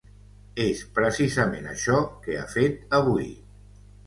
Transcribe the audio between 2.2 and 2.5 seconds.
que ha